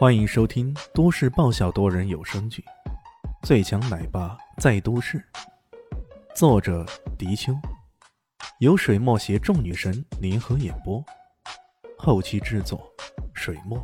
[0.00, 2.64] 欢迎收听都市爆笑多人有声剧
[3.46, 5.18] 《最强奶爸在都市》，
[6.34, 6.86] 作者：
[7.18, 7.52] 迪秋，
[8.60, 11.04] 由水墨携众女神联合演播，
[11.98, 12.90] 后期制作：
[13.34, 13.78] 水墨。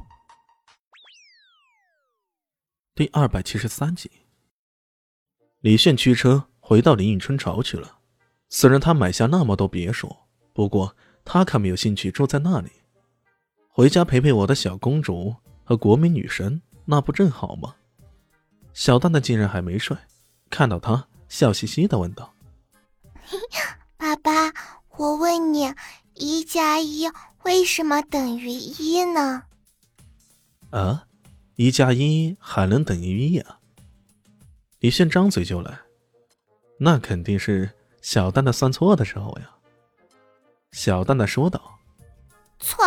[2.94, 4.10] 第二百七十三集，
[5.60, 7.98] 李炫驱车回到林荫春巢去了。
[8.48, 10.16] 虽然他买下那么多别墅，
[10.54, 10.96] 不过
[11.26, 12.70] 他可没有兴趣住在那里。
[13.68, 15.36] 回家陪陪我的小公主
[15.66, 17.74] 和国民女神，那不正好吗？
[18.72, 19.96] 小蛋蛋竟然还没睡，
[20.48, 22.32] 看到他，笑嘻嘻的问道
[23.98, 24.30] ：“爸爸，
[24.96, 25.74] 我问你，
[26.14, 27.10] 一加一
[27.42, 29.42] 为什么等于一呢？”
[30.70, 31.04] 啊，
[31.56, 33.58] 一加一还能等于一啊？
[34.78, 35.76] 李炫张嘴就来，
[36.78, 37.68] 那肯定是
[38.02, 39.50] 小蛋蛋算错的时候呀。
[40.70, 41.76] 小蛋蛋说道
[42.60, 42.84] ：“错。”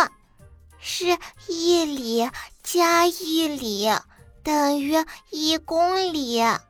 [0.82, 1.04] 是
[1.46, 2.26] 一里
[2.62, 3.88] 加一里
[4.42, 4.94] 等于
[5.30, 6.62] 一公里呀！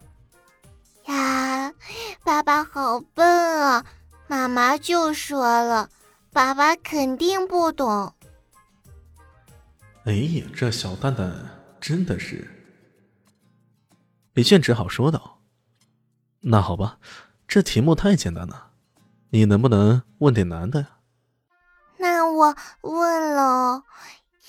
[2.24, 3.26] 爸爸好笨
[3.62, 3.84] 啊！
[4.26, 5.90] 妈妈就说了，
[6.32, 8.14] 爸爸肯定不懂。
[10.04, 11.32] 哎呀，这小蛋蛋
[11.80, 12.48] 真的是……
[14.34, 15.40] 李炫只好说道
[16.40, 16.98] ：“那好吧，
[17.48, 18.70] 这题目太简单了，
[19.30, 20.98] 你能不能问点难的呀？”
[21.98, 23.82] 那我问了，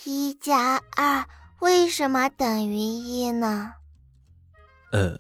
[0.05, 1.25] 一加二
[1.59, 3.73] 为什么等于一呢？
[4.91, 5.15] 呃，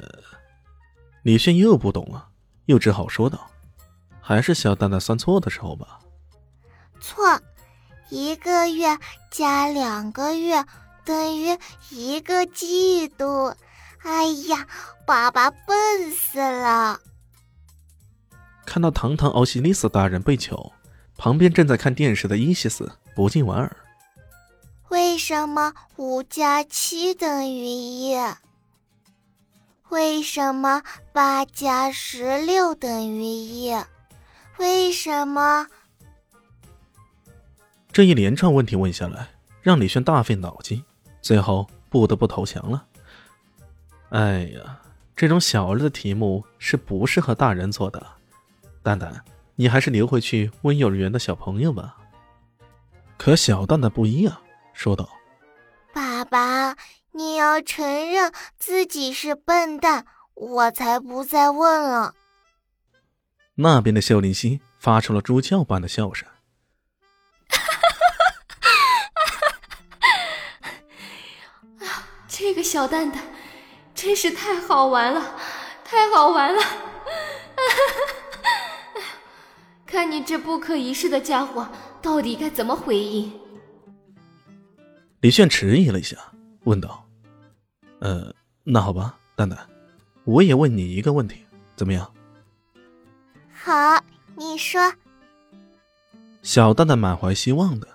[1.23, 2.29] 李迅又不懂了，
[2.65, 3.49] 又只好说道
[4.19, 5.99] ：“还是小蛋蛋算错的时候吧。”
[6.99, 7.39] 错，
[8.09, 8.97] 一个月
[9.29, 10.65] 加两个月
[11.05, 11.57] 等于
[11.89, 13.55] 一个季度。
[14.03, 14.67] 哎呀，
[15.05, 16.99] 爸爸笨死了！
[18.65, 20.71] 看到堂堂奥西里斯大人被囚。
[21.17, 23.77] 旁边正在看电视的伊西斯不禁莞尔
[24.91, 28.13] ：“为什么五加七等于一？
[29.87, 33.73] 为什么八加十六等于一？
[34.57, 35.67] 为什么？”
[37.93, 39.29] 这一连串问题问下来，
[39.61, 40.83] 让李轩大费脑筋，
[41.21, 42.85] 最后不得不投降了。
[44.09, 44.81] 哎呀，
[45.15, 48.05] 这种小儿的题目是不适合大人做的，
[48.83, 49.23] 蛋蛋。
[49.55, 51.95] 你还是留回去问幼儿园的小朋友吧。
[53.17, 54.37] 可小蛋蛋不一样，
[54.81, 55.07] 说道
[55.93, 56.75] ：“爸爸，
[57.11, 62.15] 你要承认自己是笨蛋，我才不再问了。”
[63.53, 66.27] 那边的秀林熙发出了猪叫般的笑声。
[72.27, 73.21] 这个小蛋蛋
[73.93, 75.35] 真是太好玩了，
[75.85, 76.63] 太好玩了！
[79.85, 81.69] 看你这不可一世的家伙，
[82.01, 83.39] 到底该怎么回应？
[85.21, 86.17] 李炫迟疑了一下，
[86.63, 87.07] 问道
[88.01, 88.33] ：“呃，
[88.63, 89.57] 那好吧，蛋蛋，
[90.23, 91.45] 我也问你一个问题，
[91.75, 92.11] 怎么样
[93.53, 94.03] ？”“好，
[94.35, 94.81] 你说。”
[96.41, 97.87] 小蛋蛋满怀希望的，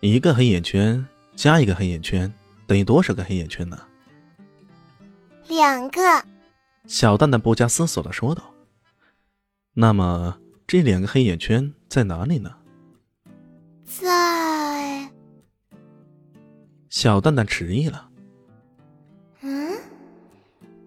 [0.00, 1.04] 一个黑眼圈
[1.34, 2.32] 加一个黑眼圈
[2.66, 3.78] 等于多少个黑眼圈呢？
[5.48, 6.00] 两个。
[6.86, 8.42] 小蛋蛋不加思索的说道
[9.74, 12.50] ：“那么。”这两个黑眼圈在哪里呢？
[13.84, 14.63] 在。
[16.94, 18.08] 小蛋蛋迟疑了。
[19.40, 19.72] 嗯，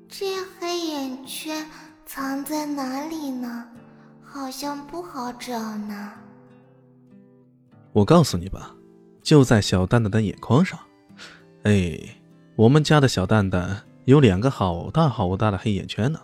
[0.07, 0.25] 这
[0.57, 1.67] 黑眼圈
[2.05, 3.67] 藏在哪里呢？
[4.23, 6.13] 好像不好找呢。
[7.91, 8.73] 我告诉你吧，
[9.21, 10.79] 就在小蛋蛋的眼眶上。
[11.63, 11.99] 哎，
[12.55, 16.21] 我们家的小蛋蛋有两个好大好大的黑眼圈呢。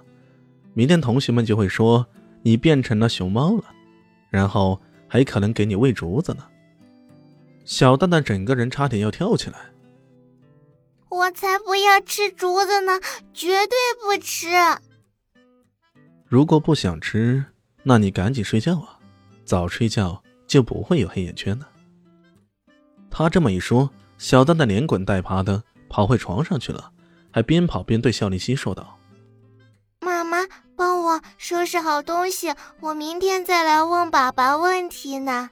[0.73, 2.07] 明天同学们就会说。
[2.45, 3.63] 你变成了熊猫了，
[4.29, 6.43] 然后还可能给你喂竹子呢。
[7.65, 9.57] 小蛋蛋整个人差点要跳起来。
[11.09, 12.99] 我才不要吃竹子呢，
[13.33, 14.47] 绝对不吃。
[16.25, 17.45] 如果不想吃，
[17.83, 18.99] 那你赶紧睡觉啊，
[19.45, 21.69] 早睡觉就不会有黑眼圈了。
[23.11, 26.91] 他这么一说，小蛋蛋连滚带爬的跑回床上去了，
[27.31, 28.97] 还边跑边对肖林熙说道。
[30.01, 30.39] 妈妈
[30.75, 35.51] 帮我收拾好东西，我明天再来问爸爸问题呢。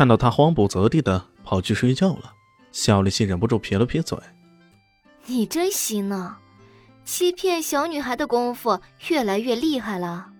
[0.00, 2.32] 看到他慌不择地的跑去睡觉了，
[2.72, 4.18] 小丽心忍不住撇了撇嘴
[5.28, 6.38] ：“你真行呢，
[7.04, 8.80] 欺骗小女孩的功夫
[9.10, 10.32] 越来越厉害了。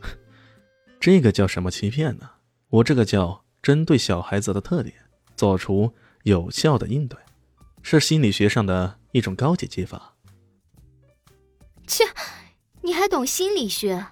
[0.98, 2.30] ”这个叫什么欺骗呢？
[2.70, 4.94] 我这个叫针对小孩子的特点，
[5.36, 5.92] 做出
[6.22, 7.18] 有效的应对，
[7.82, 10.14] 是心理学上的一种高级技法。
[11.86, 12.02] 切，
[12.80, 14.06] 你还懂心理学？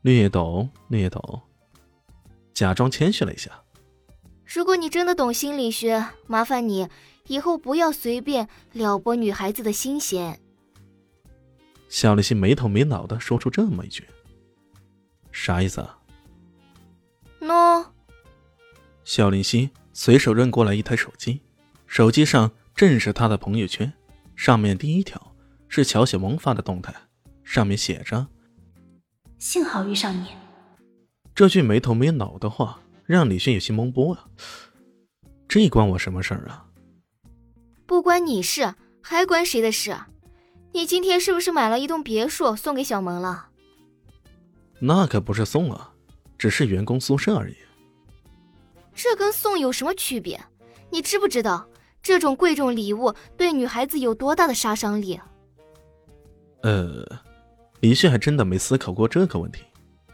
[0.00, 1.42] 略懂，略懂。
[2.56, 3.50] 假装谦虚了一下。
[4.46, 6.88] 如果你真的懂心理学，麻烦你
[7.26, 10.40] 以后不要随便撩拨女孩子的心弦。
[11.90, 14.08] 夏立新没头没脑的说出这么一句，
[15.30, 15.98] 啥意思啊？
[17.40, 17.86] 喏，
[19.04, 21.42] 肖林希随手扔过来一台手机，
[21.86, 23.92] 手机上正是他的朋友圈，
[24.34, 25.34] 上面第一条
[25.68, 26.94] 是乔雪萌发的动态，
[27.44, 28.26] 上面写着
[29.38, 30.28] ：“幸好遇上你。”
[31.36, 34.24] 这句没头没脑的话让李迅有些懵波啊。
[35.46, 36.64] 这关我什么事儿啊？
[37.84, 39.94] 不关你事，还关谁的事？
[40.72, 43.48] 你今天是不是买了一栋别墅送给小萌了？
[44.80, 45.92] 那可不是送啊，
[46.38, 47.56] 只是员工宿舍而已。
[48.94, 50.42] 这跟送有什么区别？
[50.90, 51.68] 你知不知道
[52.02, 55.20] 这种贵重礼物对女孩子有多大的杀伤力？
[56.62, 57.06] 呃，
[57.80, 59.62] 李旭还真的没思考过这个问题。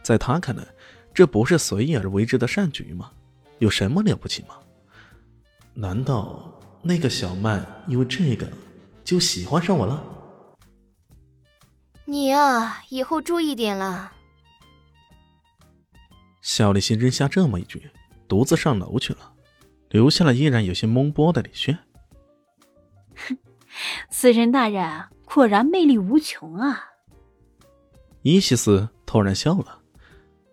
[0.03, 0.67] 在他看来，
[1.14, 3.11] 这不是随意而为之的善举吗？
[3.59, 4.56] 有什么了不起吗？
[5.75, 8.47] 难道那个小曼因为这个
[9.05, 10.03] 就喜欢上我了？
[12.05, 14.12] 你啊，以后注意点了。
[16.41, 17.91] 小李心扔下这么一句。
[18.29, 19.32] 独自上楼去了，
[19.91, 21.79] 留下了依然有些懵波的李轩。
[23.15, 23.37] 哼，
[24.11, 26.82] 死神大人果然魅力无穷啊！
[28.23, 29.81] 伊西斯突然笑了。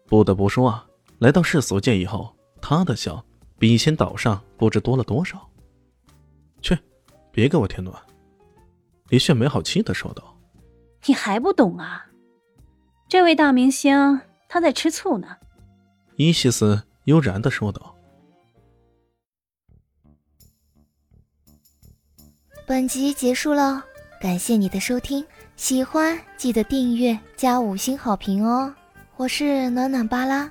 [0.09, 0.85] 不得不说啊，
[1.19, 3.23] 来到世俗界以后，他的笑
[3.57, 5.47] 比以前岛上不知多了多少。
[6.61, 6.77] 去，
[7.31, 7.95] 别给我添乱！
[9.09, 10.35] 李炫没好气的说道。
[11.05, 12.07] 你还不懂啊？
[13.07, 14.19] 这位大明星
[14.49, 15.37] 他在吃醋呢。
[16.17, 16.83] 伊西斯。
[17.05, 17.95] 悠然的说道
[22.67, 23.83] ：“本集结束了，
[24.21, 28.71] 感谢你的收听，喜欢记得订阅加五星好评哦！
[29.19, 30.49] 我是暖暖巴拉，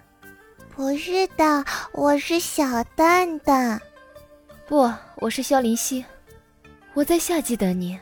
[0.76, 3.80] 不是的，我是小蛋蛋，
[4.66, 6.04] 不，我是萧林希，
[6.92, 7.98] 我在夏季等你。”